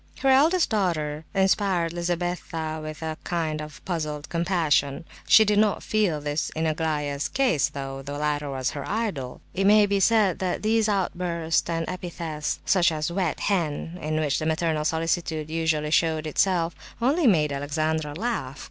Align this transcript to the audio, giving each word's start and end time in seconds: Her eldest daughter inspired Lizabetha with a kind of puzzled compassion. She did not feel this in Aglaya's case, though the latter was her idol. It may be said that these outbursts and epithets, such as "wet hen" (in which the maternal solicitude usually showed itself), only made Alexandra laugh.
Her 0.21 0.29
eldest 0.29 0.71
daughter 0.71 1.25
inspired 1.31 1.93
Lizabetha 1.93 2.79
with 2.81 3.03
a 3.03 3.19
kind 3.23 3.61
of 3.61 3.85
puzzled 3.85 4.29
compassion. 4.29 5.05
She 5.27 5.45
did 5.45 5.59
not 5.59 5.83
feel 5.83 6.19
this 6.19 6.49
in 6.55 6.65
Aglaya's 6.65 7.29
case, 7.29 7.69
though 7.69 8.01
the 8.01 8.17
latter 8.17 8.49
was 8.49 8.71
her 8.71 8.83
idol. 8.89 9.41
It 9.53 9.65
may 9.67 9.85
be 9.85 9.99
said 9.99 10.39
that 10.39 10.63
these 10.63 10.89
outbursts 10.89 11.69
and 11.69 11.87
epithets, 11.87 12.61
such 12.65 12.91
as 12.91 13.11
"wet 13.11 13.41
hen" 13.41 13.99
(in 14.01 14.19
which 14.19 14.39
the 14.39 14.47
maternal 14.47 14.85
solicitude 14.85 15.51
usually 15.51 15.91
showed 15.91 16.25
itself), 16.25 16.73
only 16.99 17.27
made 17.27 17.53
Alexandra 17.53 18.15
laugh. 18.15 18.59